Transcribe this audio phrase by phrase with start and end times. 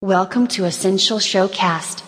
[0.00, 2.04] Welcome to Essential Showcast.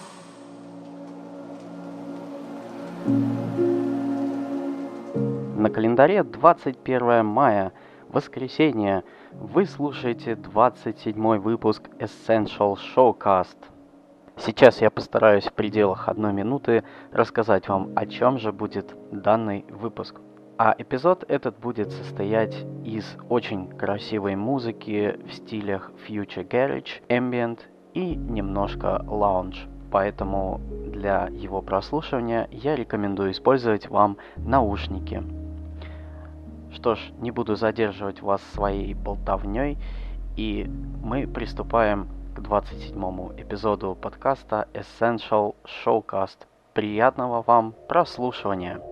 [5.56, 7.72] На календаре 21 мая,
[8.08, 9.02] воскресенье.
[9.32, 13.56] Вы слушаете 27 выпуск Essential Showcast.
[14.36, 20.20] Сейчас я постараюсь в пределах одной минуты рассказать вам, о чем же будет данный выпуск.
[20.58, 22.54] А эпизод этот будет состоять
[22.84, 27.58] из очень красивой музыки в стилях Future Garage, Ambient
[27.94, 29.66] и немножко лаунж.
[29.90, 35.22] Поэтому для его прослушивания я рекомендую использовать вам наушники.
[36.72, 39.76] Что ж, не буду задерживать вас своей болтовней,
[40.36, 40.70] и
[41.02, 43.02] мы приступаем к 27
[43.36, 46.38] эпизоду подкаста Essential Showcast.
[46.72, 48.89] Приятного вам прослушивания!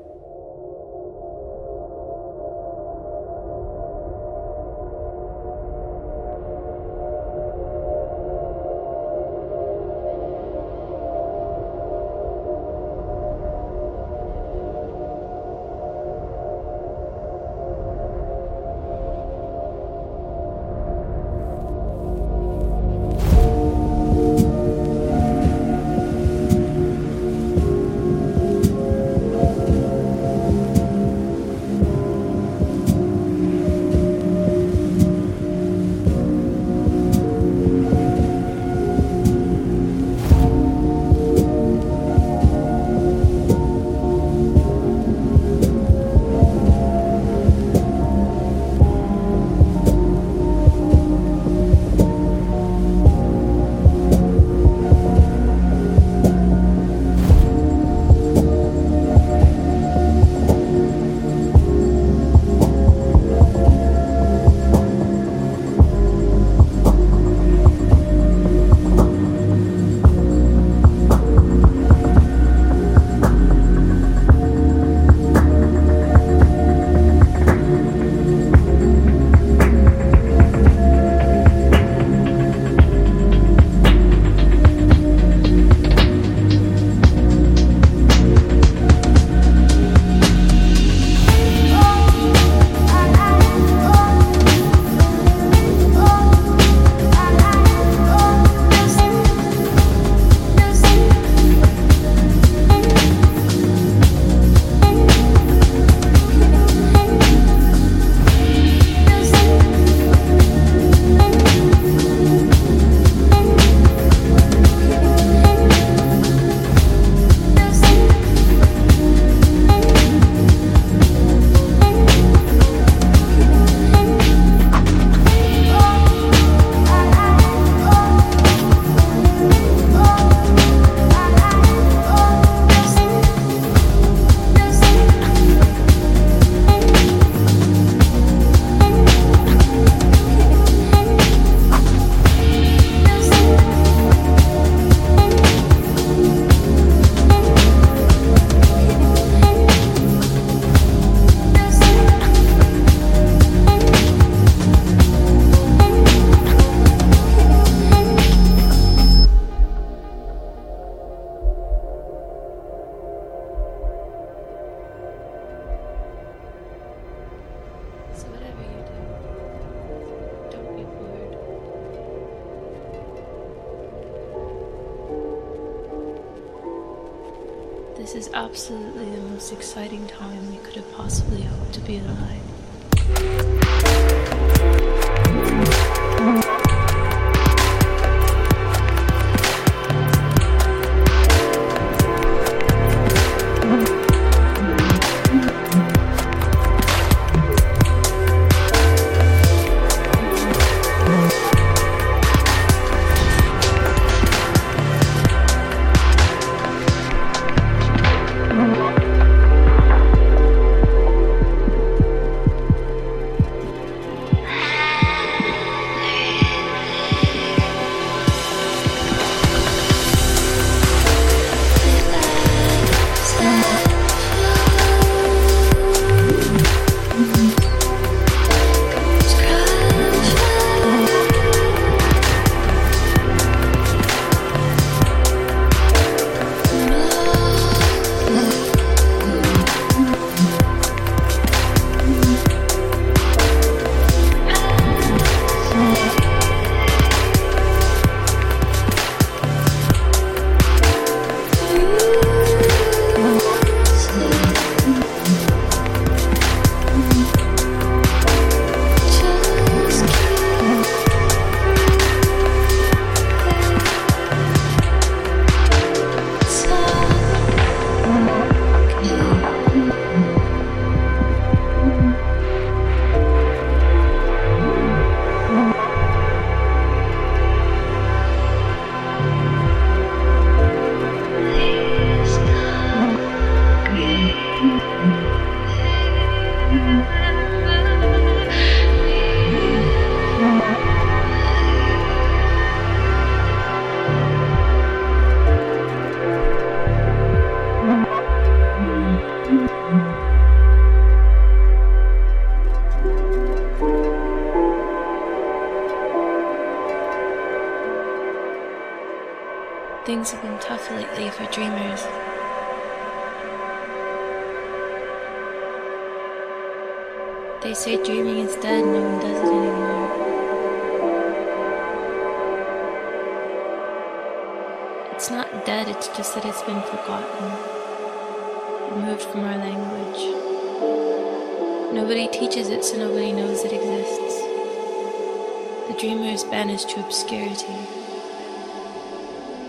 [335.88, 337.66] The dreamer is banished to obscurity.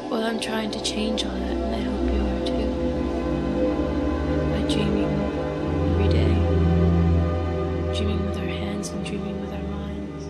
[0.10, 2.70] Well, I'm trying to change all that, and I hope you are too.
[4.52, 5.14] By dreaming
[5.94, 6.34] every day,
[7.96, 10.26] dreaming with our hands and dreaming with our minds.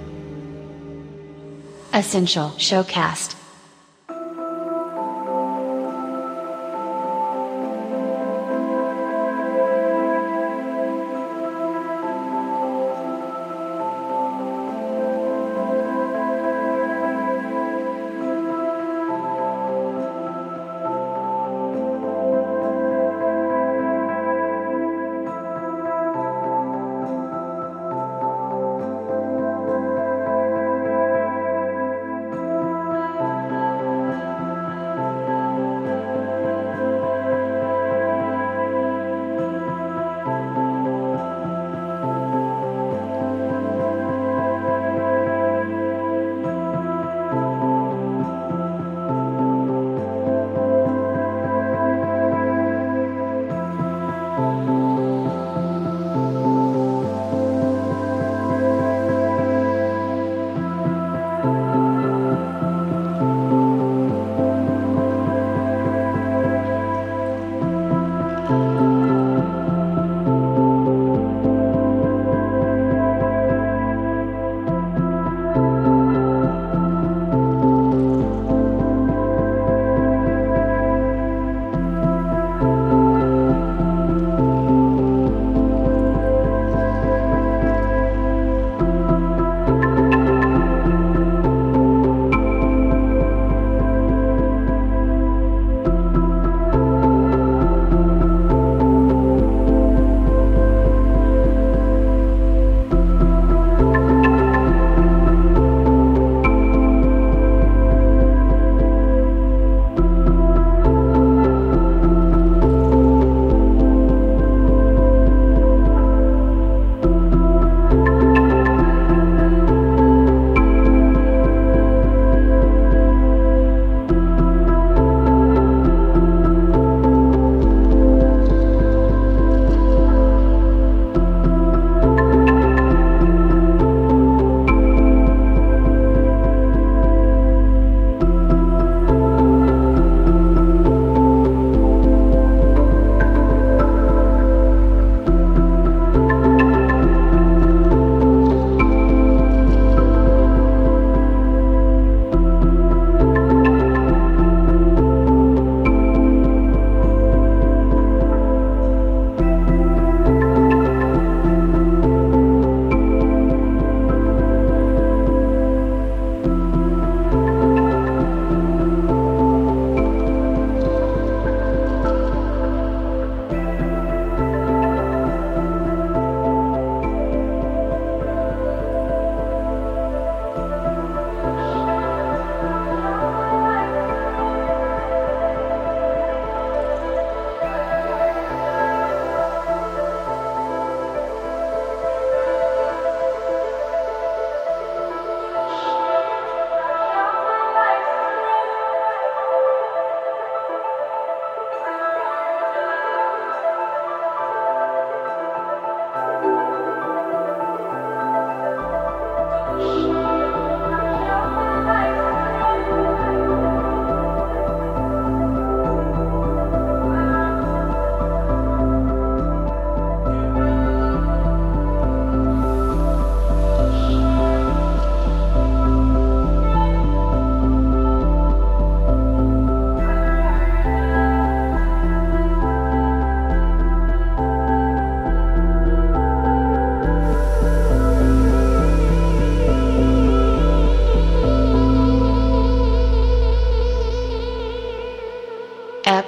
[1.92, 3.39] Essential Showcast.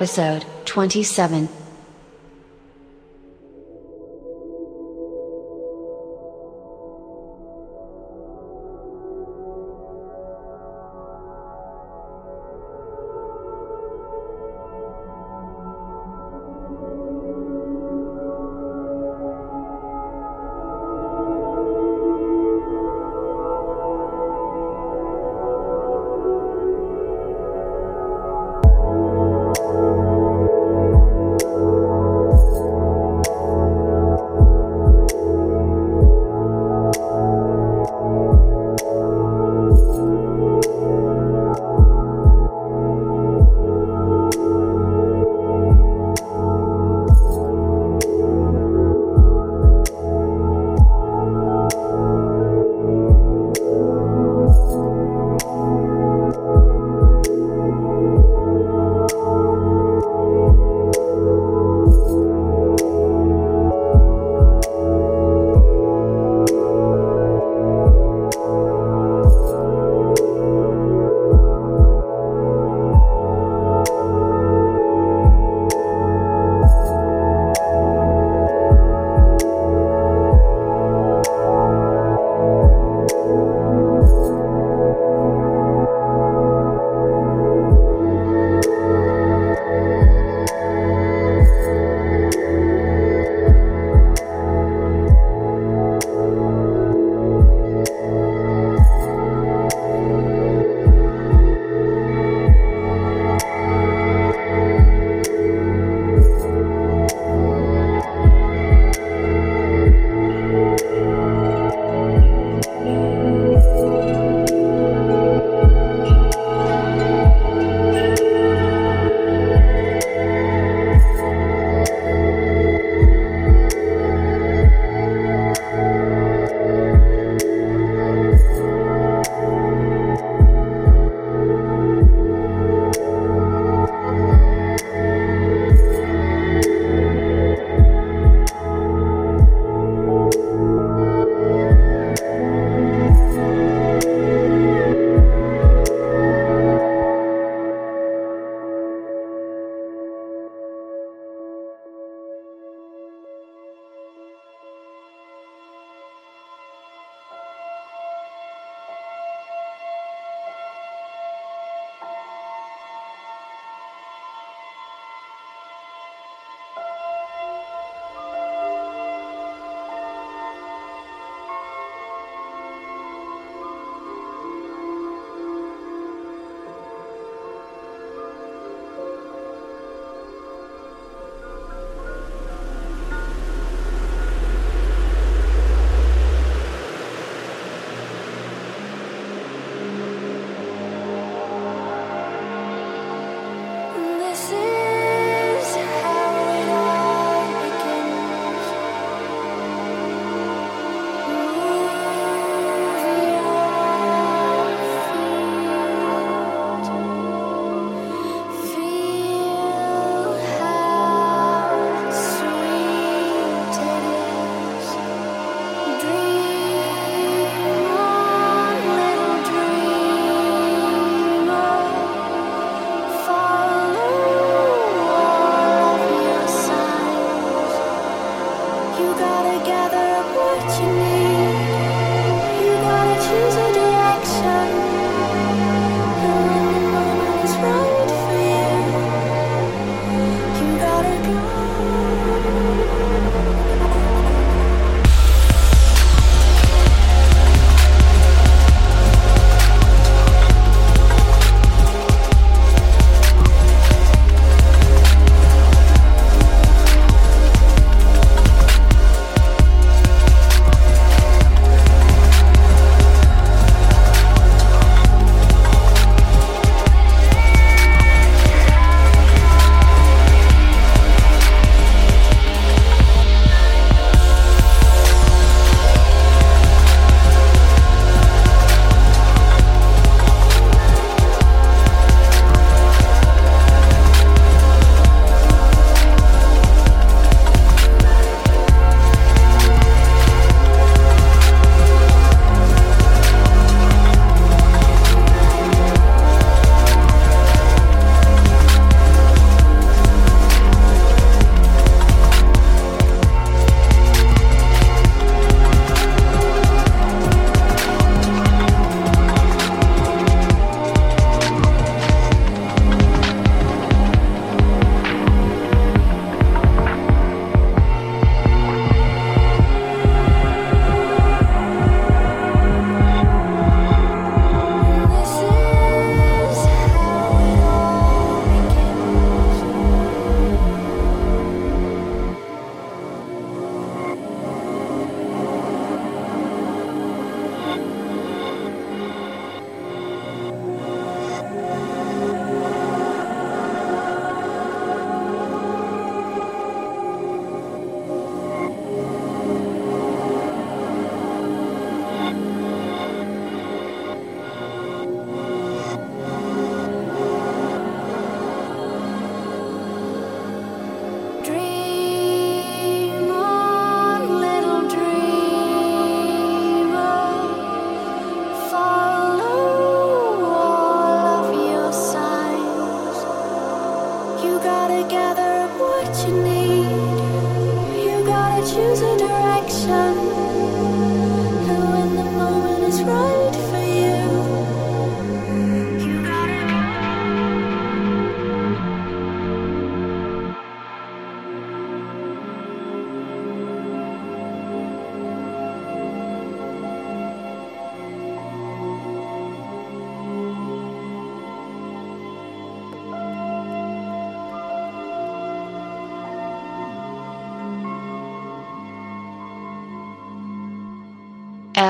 [0.01, 1.61] Episode 27.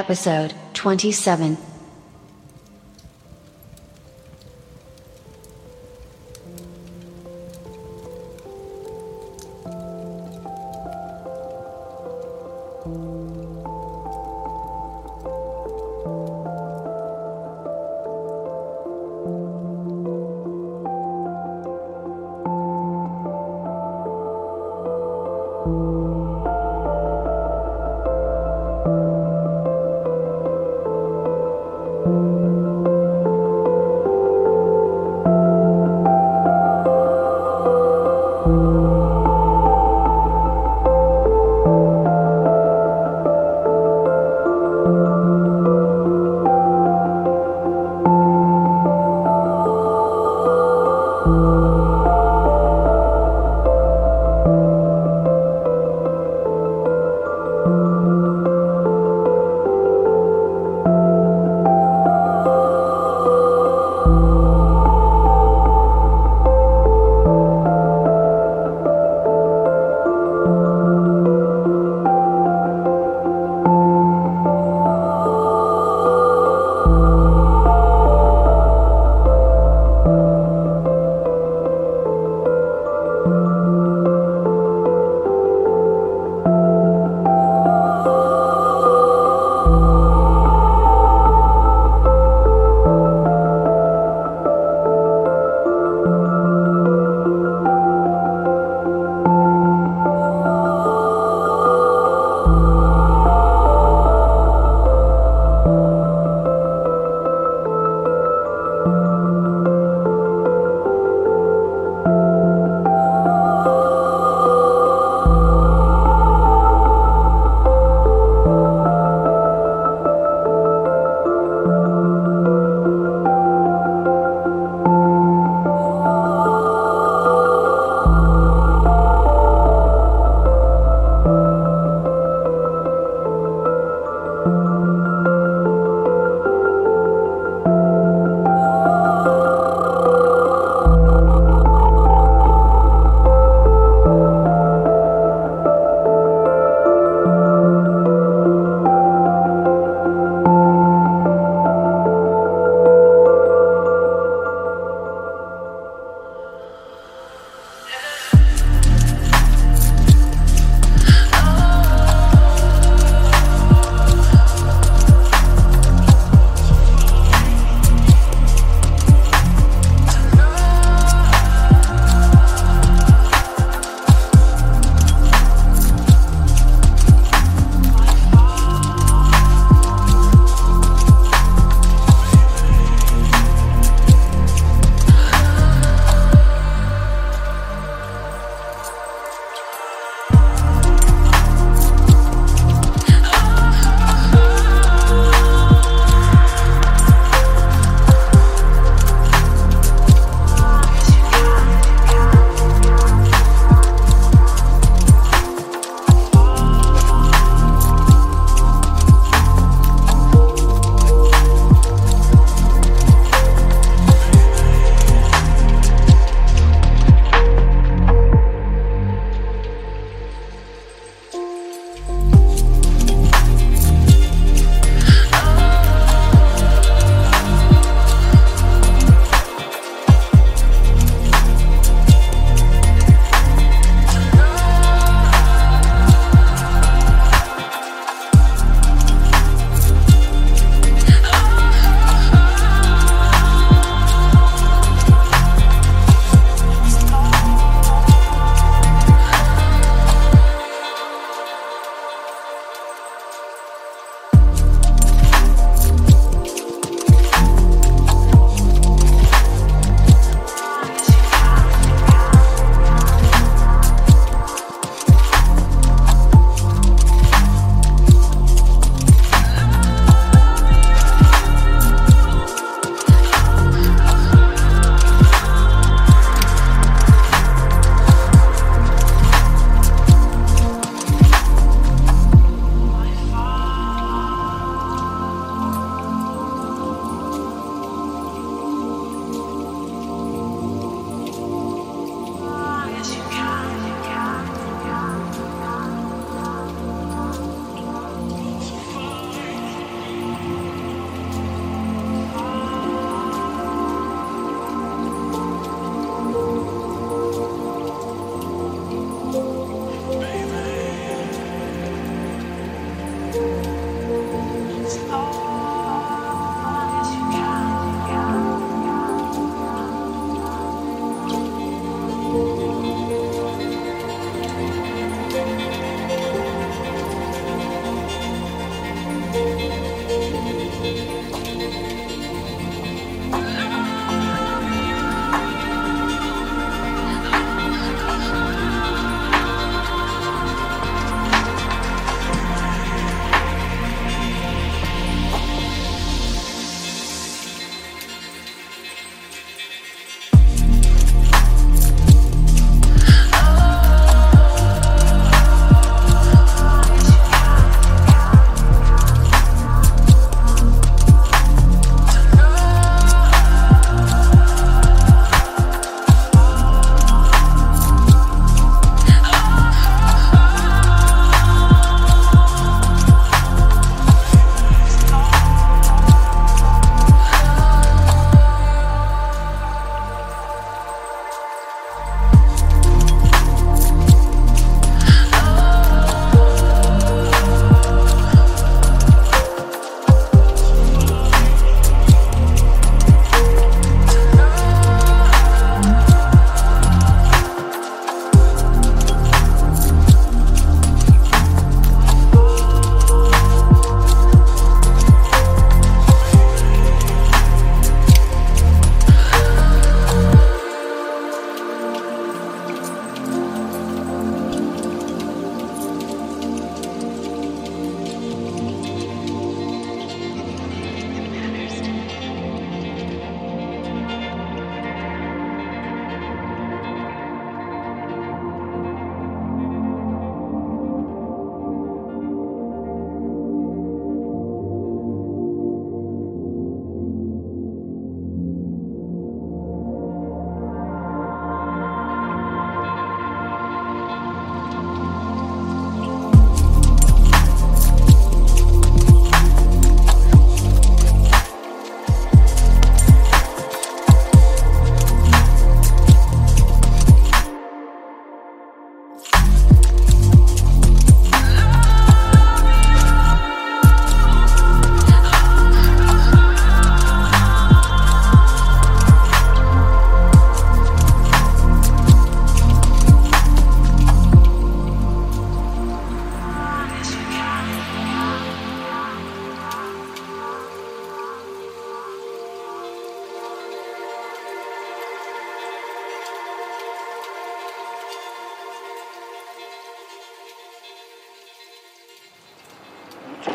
[0.01, 1.70] Episode 27.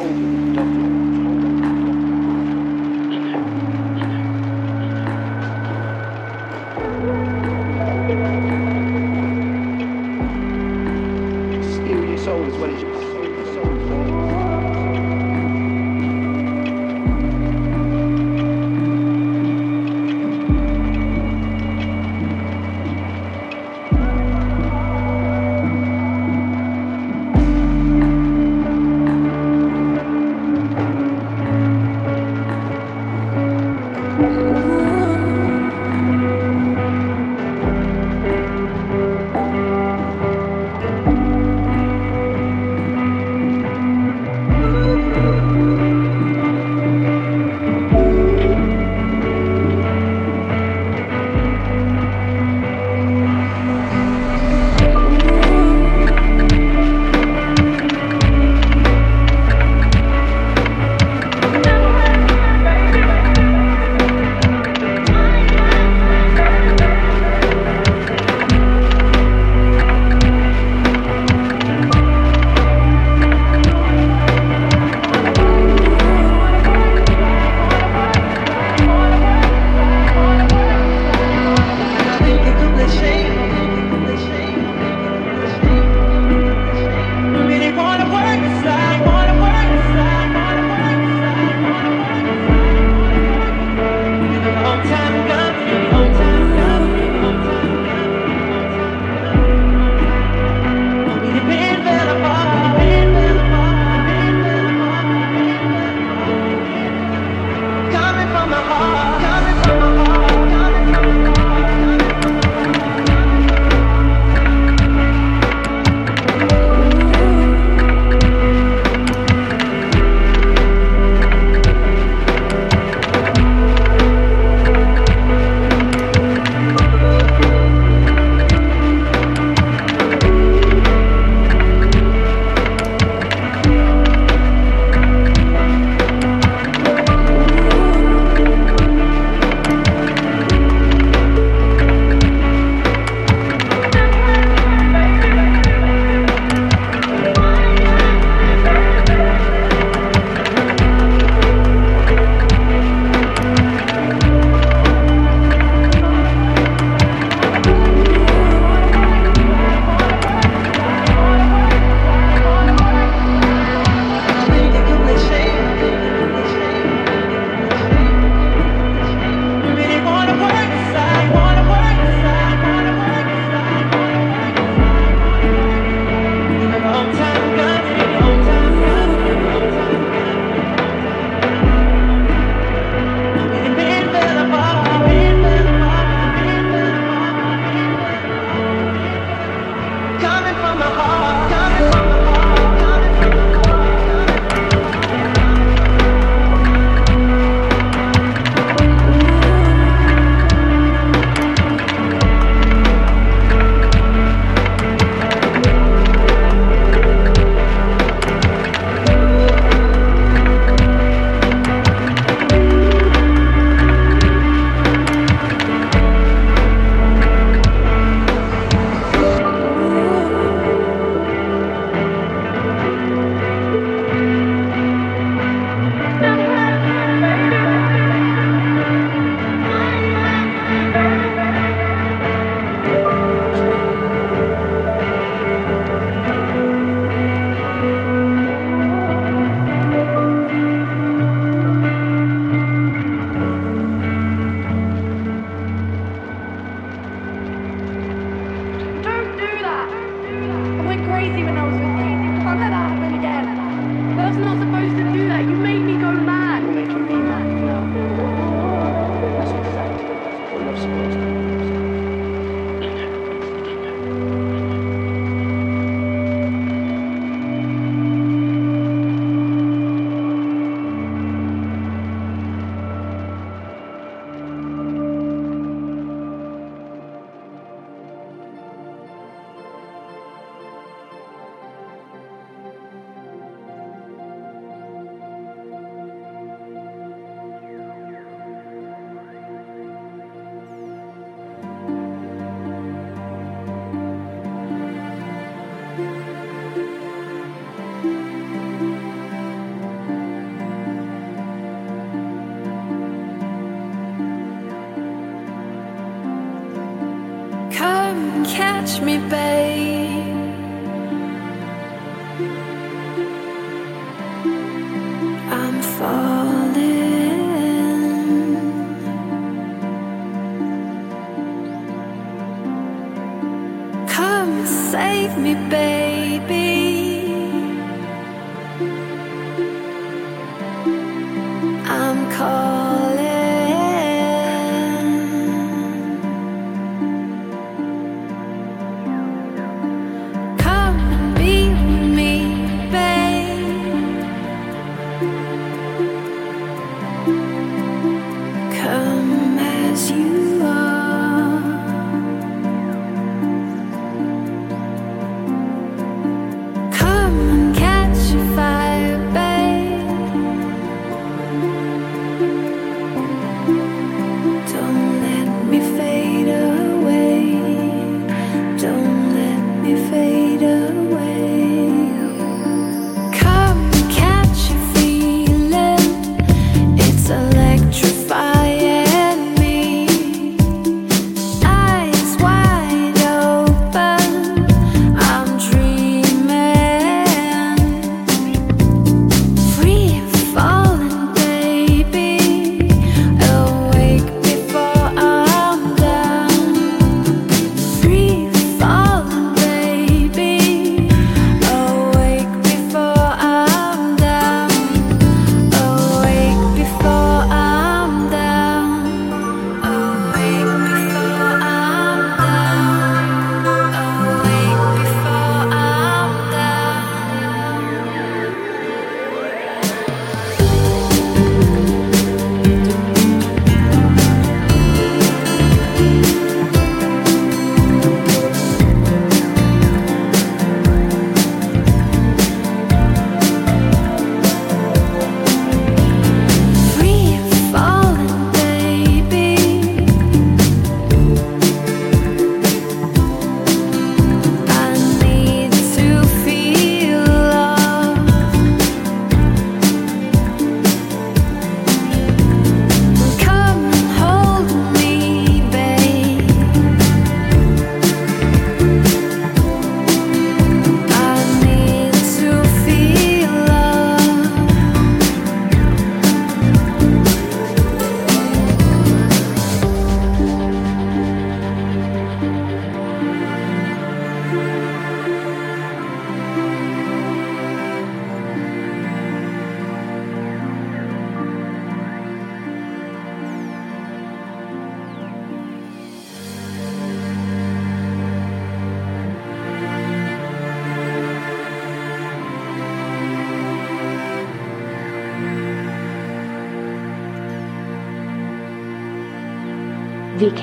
[0.07, 0.36] home.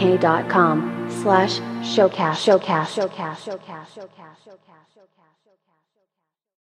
[0.04, 2.44] vk.com slash showcast.
[2.44, 2.92] Showcast.
[2.92, 3.48] Showcast.
[3.48, 3.88] Showcast.
[3.96, 4.38] Showcast.
[4.46, 4.83] Showcast